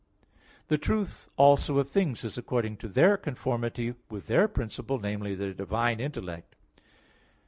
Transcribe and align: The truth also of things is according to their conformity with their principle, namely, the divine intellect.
The 0.67 0.79
truth 0.79 1.29
also 1.37 1.77
of 1.77 1.87
things 1.87 2.23
is 2.23 2.35
according 2.35 2.77
to 2.77 2.87
their 2.87 3.17
conformity 3.17 3.93
with 4.09 4.25
their 4.25 4.47
principle, 4.47 4.97
namely, 4.99 5.35
the 5.35 5.53
divine 5.53 5.99
intellect. 5.99 6.55